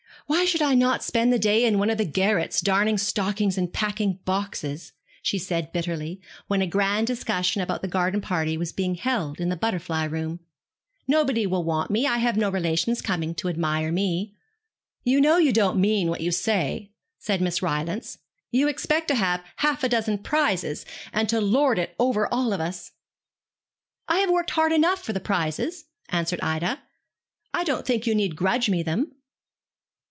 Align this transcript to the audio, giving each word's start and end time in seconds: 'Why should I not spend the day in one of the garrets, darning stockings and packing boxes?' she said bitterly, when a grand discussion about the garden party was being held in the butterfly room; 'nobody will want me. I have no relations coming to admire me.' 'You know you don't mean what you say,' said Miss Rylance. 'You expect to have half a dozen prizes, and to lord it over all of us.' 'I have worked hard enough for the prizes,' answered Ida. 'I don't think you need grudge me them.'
'Why 0.27 0.45
should 0.45 0.61
I 0.61 0.75
not 0.75 1.03
spend 1.03 1.33
the 1.33 1.39
day 1.39 1.65
in 1.65 1.77
one 1.77 1.89
of 1.89 1.97
the 1.97 2.05
garrets, 2.05 2.61
darning 2.61 2.97
stockings 2.97 3.57
and 3.57 3.73
packing 3.73 4.19
boxes?' 4.23 4.93
she 5.21 5.37
said 5.37 5.73
bitterly, 5.73 6.21
when 6.47 6.61
a 6.61 6.67
grand 6.67 7.05
discussion 7.07 7.61
about 7.61 7.81
the 7.81 7.89
garden 7.89 8.21
party 8.21 8.55
was 8.55 8.71
being 8.71 8.95
held 8.95 9.41
in 9.41 9.49
the 9.49 9.57
butterfly 9.57 10.05
room; 10.05 10.39
'nobody 11.05 11.45
will 11.45 11.65
want 11.65 11.91
me. 11.91 12.07
I 12.07 12.19
have 12.19 12.37
no 12.37 12.49
relations 12.49 13.01
coming 13.01 13.35
to 13.35 13.49
admire 13.49 13.91
me.' 13.91 14.33
'You 15.03 15.19
know 15.19 15.35
you 15.35 15.51
don't 15.51 15.81
mean 15.81 16.07
what 16.07 16.21
you 16.21 16.31
say,' 16.31 16.93
said 17.19 17.41
Miss 17.41 17.61
Rylance. 17.61 18.17
'You 18.51 18.69
expect 18.69 19.09
to 19.09 19.15
have 19.15 19.43
half 19.57 19.83
a 19.83 19.89
dozen 19.89 20.17
prizes, 20.19 20.85
and 21.11 21.27
to 21.27 21.41
lord 21.41 21.77
it 21.77 21.93
over 21.99 22.33
all 22.33 22.53
of 22.53 22.61
us.' 22.61 22.93
'I 24.07 24.19
have 24.19 24.29
worked 24.31 24.51
hard 24.51 24.71
enough 24.71 25.03
for 25.03 25.11
the 25.11 25.19
prizes,' 25.19 25.85
answered 26.07 26.39
Ida. 26.41 26.79
'I 27.53 27.65
don't 27.65 27.85
think 27.85 28.07
you 28.07 28.15
need 28.15 28.37
grudge 28.37 28.69
me 28.69 28.81
them.' 28.81 29.11